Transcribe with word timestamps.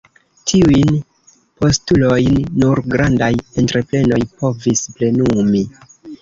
Tiujn 0.51 0.95
postulojn 1.63 2.39
nur 2.63 2.81
grandaj 2.95 3.29
entreprenoj 3.65 4.21
povis 4.41 4.83
plenumi. 4.97 5.63